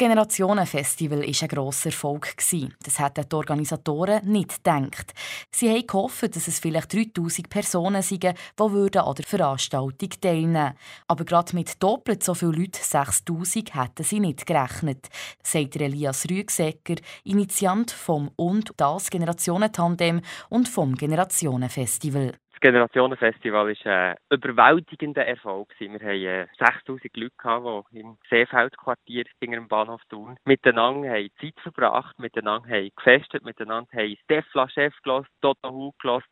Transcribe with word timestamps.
Generationenfestival 0.00 1.18
war 1.18 1.26
ein 1.26 1.48
grosser 1.48 1.90
Erfolg. 1.90 2.34
Das 2.82 2.98
hätten 2.98 3.28
die 3.28 3.36
Organisatoren 3.36 4.24
nicht 4.24 4.64
gedacht. 4.64 5.12
Sie 5.50 5.68
haben 5.68 5.86
gehofft, 5.86 6.34
dass 6.34 6.48
es 6.48 6.58
vielleicht 6.58 6.94
3000 6.94 7.50
Personen 7.50 8.00
seien, 8.00 8.34
die 8.58 8.98
an 8.98 9.14
der 9.14 9.24
Veranstaltung 9.26 10.08
teilnehmen. 10.22 10.72
Aber 11.06 11.24
gerade 11.26 11.54
mit 11.54 11.82
doppelt 11.82 12.24
so 12.24 12.32
vielen 12.32 12.54
Leuten, 12.54 12.80
6000, 12.82 13.74
hätten 13.74 14.02
sie 14.02 14.20
nicht 14.20 14.46
gerechnet, 14.46 15.10
sagt 15.42 15.76
Elias 15.76 16.24
Rügsäcker, 16.30 16.94
Initiant 17.24 17.90
vom 17.90 18.30
und 18.36 18.72
das 18.78 19.10
Generationentandem 19.10 20.22
und 20.48 20.66
vom 20.70 20.94
Generationenfestival. 20.94 22.32
Generationenfestival 22.62 23.74
war 23.84 24.10
ein 24.10 24.16
überwältigender 24.30 25.26
Erfolg. 25.26 25.74
Wir 25.78 25.94
hatten 25.94 26.48
6000 26.58 27.04
äh, 27.04 27.20
Leute, 27.20 27.84
die 27.90 28.00
im 28.00 28.18
Seefeldquartier 28.28 29.24
hinter 29.38 29.56
dem 29.56 29.68
Bahnhof 29.68 30.02
Thun 30.10 30.36
miteinander 30.44 31.08
haben 31.08 31.30
Zeit 31.40 31.58
verbracht, 31.62 32.18
miteinander 32.18 32.68
haben 32.68 32.90
gefestet, 32.94 33.46
miteinander 33.46 33.90
haben 33.96 34.16
Stefla 34.24 34.68
Chef 34.68 34.94
gehört, 35.02 35.26
Toto 35.40 35.70
Hu 35.70 35.92
gehört, 36.02 36.24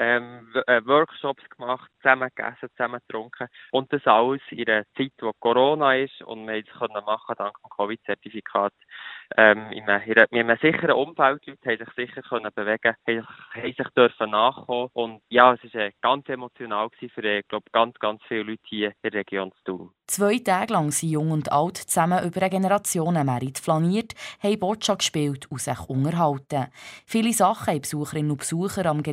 ähm, 0.00 0.46
äh, 0.66 0.80
Workshops 0.86 1.42
gemacht, 1.50 1.90
zusammen 2.00 2.30
gegessen, 2.34 2.70
zusammen 2.74 3.00
getrunken. 3.06 3.48
Und 3.70 3.92
das 3.92 4.06
alles 4.06 4.40
in 4.50 4.66
einer 4.66 4.84
Zeit, 4.96 5.12
wo 5.20 5.32
Corona 5.38 5.94
ist 5.94 6.22
und 6.22 6.46
wir 6.48 6.56
es 6.56 6.78
können 6.78 7.04
machen 7.04 7.34
dank 7.36 7.54
dem 7.62 7.70
Covid-Zertifikat. 7.76 8.72
Ähm, 9.36 9.70
in, 9.72 9.88
einem, 9.88 10.26
in 10.30 10.40
einem 10.40 10.58
sicheren 10.58 10.92
Umfeld, 10.92 11.44
die 11.44 11.50
Leute 11.50 11.68
haben 11.68 11.92
sich 11.94 12.08
sicher 12.08 12.22
können 12.22 12.50
bewegen, 12.54 12.94
haben, 13.06 13.26
haben 13.54 13.74
sich 13.74 13.88
dürfen 13.94 14.30
nachkommen. 14.30 14.88
Und 14.94 15.20
ja, 15.28 15.52
es 15.52 15.74
war 15.74 15.90
ganz 16.00 16.28
emotional 16.30 16.88
für, 16.98 17.22
ich 17.22 17.48
glaube, 17.48 17.66
ganz, 17.70 17.98
ganz 17.98 18.22
viele 18.26 18.44
Leute 18.44 18.62
hier 18.64 18.88
in 18.88 19.10
der 19.10 19.12
Region 19.20 19.52
zu 19.52 19.64
tun. 19.64 19.90
Zwei 20.06 20.38
Tage 20.38 20.72
lang 20.72 20.90
sind 20.90 21.10
Jung 21.10 21.30
und 21.30 21.52
Alt 21.52 21.76
zusammen 21.76 22.24
über 22.24 22.40
eine 22.40 22.50
Generationenmerit 22.50 23.58
flaniert, 23.58 24.14
haben 24.42 24.58
Boccia 24.58 24.96
gespielt 24.96 25.48
und 25.50 25.60
sich 25.60 25.78
unterhalten. 25.88 26.66
Viele 27.06 27.32
Sachen 27.32 27.74
haben 27.74 27.82
Besucherinnen 27.82 28.32
und 28.32 28.38
Besucher 28.38 28.86
am 28.86 29.04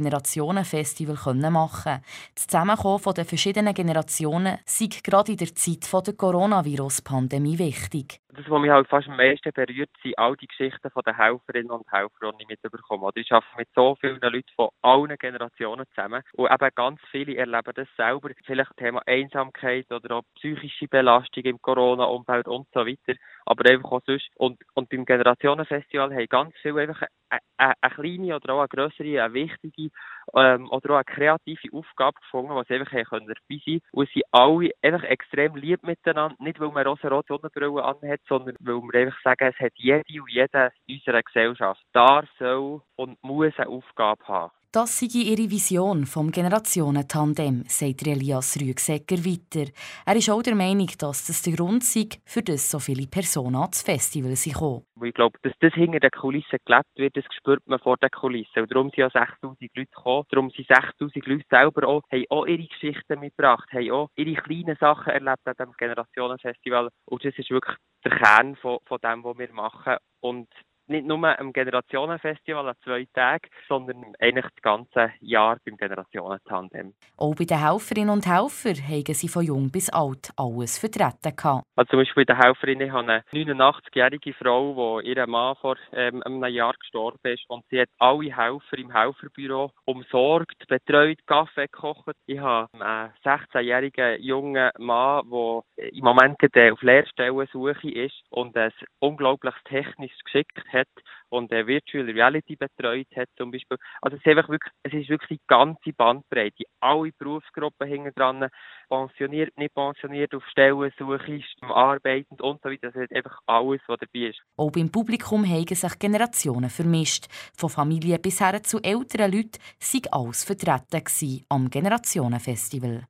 Generationenfestival 0.78 1.52
machen. 1.52 2.02
Das 2.36 2.48
Zusammenkommen 2.48 3.14
der 3.16 3.26
verschiedenen 3.26 3.74
Generationen 3.74 4.58
sei 4.66 4.90
gerade 5.04 5.32
in 5.32 5.38
der 5.38 5.56
Zeit 5.56 5.92
der 6.06 6.14
Coronavirus-Pandemie 6.14 7.58
wichtig 7.58 8.22
das, 8.38 8.50
was 8.50 8.62
mich 8.62 8.70
halt 8.70 8.88
fast 8.88 9.08
am 9.08 9.18
meisten 9.18 9.52
berührt, 9.52 9.90
sind 10.04 10.18
all 10.18 10.36
die 10.36 10.48
Geschichten 10.48 10.90
von 10.92 11.02
den 11.06 11.16
Helferinnen 11.16 11.72
und 11.72 11.92
Helfern, 11.92 12.34
die 12.40 12.44
ich 12.44 12.50
mitbekomme. 12.50 13.06
Oder 13.06 13.18
ich 13.18 13.32
arbeite 13.32 13.58
mit 13.58 13.70
so 13.74 13.96
vielen 14.00 14.22
Leuten 14.22 14.50
von 14.56 14.70
allen 14.82 15.18
Generationen 15.18 15.86
zusammen 15.96 16.22
und 16.34 16.52
eben 16.52 16.70
ganz 16.76 17.02
viele 17.12 17.36
erleben 17.36 17.74
das 17.76 17.88
selber. 17.98 18.30
Vielleicht 18.46 18.78
Thema 18.78 19.02
Einsamkeit 19.06 19.92
oder 19.92 20.18
auch 20.18 20.24
psychische 20.36 20.88
Belastung 20.88 21.44
im 21.44 21.62
Corona-Umfeld 21.62 22.48
und 22.48 22.68
so 22.74 22.86
weiter. 22.86 23.18
Aber 23.46 23.70
einfach 23.70 23.92
auch 23.92 24.02
sonst. 24.06 24.30
Und, 24.36 24.62
und 24.76 24.90
beim 24.90 25.06
Generationenfestival 25.06 26.14
haben 26.14 26.28
ganz 26.30 26.54
viele 26.62 26.82
einfach 26.82 27.08
eine, 27.30 27.42
eine, 27.58 27.74
eine 27.82 27.94
kleine 27.94 28.36
oder 28.36 28.54
auch 28.54 28.60
eine 28.60 28.68
grössere, 28.68 29.24
eine 29.24 29.34
wichtige 29.34 29.90
ähm, 30.36 30.70
oder 30.70 30.92
auch 30.92 30.96
eine 30.96 31.06
kreative 31.06 31.74
Aufgabe 31.74 32.20
gefunden, 32.20 32.54
die 32.56 32.68
sie 32.68 32.80
einfach 32.80 32.92
dabei 32.92 33.62
sein 33.66 33.80
können. 33.80 33.84
Und 33.92 34.10
sie 34.14 34.24
alle 34.32 34.72
einfach 34.82 35.04
extrem 35.04 35.56
lieb 35.56 35.82
miteinander. 35.84 36.36
Nicht, 36.40 36.60
weil 36.60 36.70
man 36.70 36.86
rosa-rote 36.86 37.28
Sonnenbrille 37.28 37.84
anhat, 37.84 38.22
sondern 38.28 38.56
weil 38.60 38.76
wir 38.76 39.00
einfach 39.02 39.22
sagen, 39.24 39.54
es 39.54 39.60
hat 39.60 39.74
jede 39.76 40.22
und 40.22 40.30
jeder 40.32 40.72
in 40.86 40.96
unserer 40.96 41.24
Gesellschaft 41.24 41.82
darf, 41.94 42.26
soll 42.40 42.82
und 42.96 43.22
muss 43.24 43.54
eine 43.58 43.70
Aufgabe 43.70 44.28
haben. 44.28 44.52
Das 44.74 45.00
sei 45.00 45.08
ihre 45.08 45.50
Vision 45.50 46.06
vom 46.06 46.30
Generationentandem, 46.30 47.64
sagt 47.68 48.06
Elias 48.06 48.60
Rügsäcker 48.60 49.16
weiter. 49.24 49.72
Er 50.06 50.16
ist 50.18 50.30
auch 50.30 50.44
der 50.44 50.56
Meinung, 50.56 50.90
dass 51.00 51.26
das 51.26 51.42
der 51.42 51.54
Grund 51.54 51.86
sei, 51.86 52.10
für 52.26 52.42
das 52.42 52.70
so 52.70 52.78
viele 52.78 53.08
Personen 53.08 53.56
ans 53.56 53.82
Festival 53.82 54.34
kommen. 54.54 54.84
Ich 55.02 55.14
glaube, 55.14 55.40
dass 55.42 55.54
das 55.62 55.74
hinter 55.74 56.02
den 56.02 56.12
Kulissen 56.12 56.60
gelebt 56.66 56.90
wird, 56.98 57.16
das 57.16 57.24
spürt 57.38 57.66
man 57.66 57.80
vor 57.80 57.96
den 57.96 58.10
Kulissen. 58.12 58.60
Und 58.60 58.70
darum 58.70 58.90
sind 58.90 58.98
ja 58.98 59.10
6000 59.10 59.62
Leute 59.74 59.90
gekommen. 59.90 60.26
Darum 60.32 60.50
sind 60.50 60.68
6000 60.68 61.26
Leute 61.26 61.46
selber 61.50 61.88
auch, 61.88 62.02
haben 62.12 62.26
auch 62.30 62.46
ihre 62.46 62.68
Geschichten 62.68 63.22
mitgebracht, 63.22 63.72
haben 63.72 63.92
auch 63.92 64.10
ihre 64.18 64.42
kleinen 64.42 64.76
Sachen 64.82 65.14
erlebt 65.14 65.48
an 65.48 65.54
diesem 65.58 65.74
Generationenfestival. 65.78 66.90
Und 67.06 67.24
das 67.24 67.34
ist 67.38 67.50
wirklich 67.50 67.78
der 68.04 68.18
Kern 68.18 68.58
von, 68.58 68.80
von 68.86 68.98
dem, 69.02 69.24
was 69.24 69.38
wir 69.38 69.54
machen. 69.54 69.96
Und 70.20 70.50
nicht 70.88 71.06
nur 71.06 71.40
am 71.40 71.54
Generationenfestival 71.54 72.70
an 72.70 72.76
zwei 72.84 73.08
Tagen, 73.14 73.50
sondern 73.68 74.14
eigentlich 74.20 74.46
das 74.46 74.62
ganze 74.62 75.12
Jahr 75.20 75.58
beim 75.66 75.78
Generationentandem. 75.78 76.94
Auch 77.18 77.36
bei 77.36 77.46
den 77.46 77.62
Helferinnen 77.62 78.10
und 78.10 78.26
Helfern 78.26 78.76
haben 78.76 79.14
sie 79.14 79.28
von 79.28 79.44
jung 79.44 79.72
bis 79.72 79.90
alt 79.90 80.32
alles 80.38 80.78
vertreten. 80.78 81.34
Also 81.76 81.90
zum 81.90 82.00
Beispiel 82.00 82.26
bei 82.26 82.34
den 82.34 82.42
Helferinnen 82.42 82.92
habe 82.92 83.12
eine 83.12 83.24
89-jährige 83.32 84.34
Frau, 84.34 85.02
die 85.02 85.10
ihr 85.10 85.28
Mann 85.28 85.56
vor 85.58 85.76
ähm, 85.94 86.24
einem 86.24 86.46
Jahr 86.46 86.74
gestorben 86.80 87.20
ist 87.24 87.44
und 87.50 87.66
sie 87.70 87.82
hat 87.82 87.90
alle 87.98 88.36
Helfer 88.36 88.78
im 88.78 88.92
Helferbüro 88.92 89.72
umsorgt, 89.86 90.68
betreut, 90.68 91.20
Kaffee 91.26 91.68
gekocht. 91.68 92.16
Ich 92.26 92.40
habe 92.40 92.70
einen 92.74 93.12
16-jährigen 93.24 94.22
jungen 94.22 94.70
Mann, 94.78 95.30
der 95.30 95.94
im 95.94 96.04
Moment 96.04 96.38
auf 96.42 96.82
Lehrstellensuche 96.82 97.92
ist 97.92 98.16
und 98.30 98.56
ein 98.56 98.72
unglaubliches 99.00 99.62
technisches 99.66 100.20
Geschick 100.24 100.48
hat 100.72 100.77
hat 100.80 100.88
und 101.30 101.52
äh, 101.52 101.66
Virtual 101.68 102.06
Reality 102.06 102.56
betreut 102.56 103.08
hat 103.16 103.30
zum 103.38 103.52
Beispiel. 103.52 103.78
Also 104.02 104.18
es 104.18 104.26
ist 104.26 104.28
einfach 104.28 104.50
wirklich, 104.50 104.74
es 104.84 104.94
ist 104.94 105.10
wirklich 105.10 105.40
die 105.40 105.48
ganze 105.48 105.94
Bandbreite, 105.94 106.64
alle 106.80 107.12
Berufsgruppen 107.18 107.88
hinten 107.88 108.14
dran, 108.16 108.48
pensioniert, 108.90 109.58
nicht 109.58 109.74
pensioniert, 109.74 110.34
auf 110.34 110.44
Stellensuche, 110.48 111.42
arbeitend 111.62 112.42
und 112.42 112.62
so 112.62 112.70
weiter. 112.70 112.92
Das 112.92 112.96
ist 112.96 113.16
einfach 113.16 113.40
alles, 113.46 113.82
was 113.88 114.00
dabei 114.00 114.28
ist. 114.28 114.42
Auch 114.56 114.72
beim 114.72 114.92
Publikum 114.92 115.46
haben 115.46 115.68
sich 115.68 116.00
Generationen 116.00 116.70
vermischt. 116.70 117.28
Von 117.56 117.70
Familie 117.70 118.20
bis 118.20 118.40
her 118.40 118.62
zu 118.64 118.80
älteren 118.82 119.32
Leuten 119.32 119.60
sind 119.80 120.14
alles 120.14 120.44
vertreten 120.44 121.46
am 121.50 121.70
Generationenfestival. 121.70 123.06